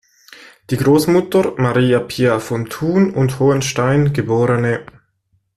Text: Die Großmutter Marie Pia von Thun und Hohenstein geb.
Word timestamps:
Die 0.71 0.77
Großmutter 0.77 1.53
Marie 1.61 1.99
Pia 2.07 2.39
von 2.39 2.65
Thun 2.67 3.13
und 3.13 3.37
Hohenstein 3.39 4.13
geb. 4.13 4.31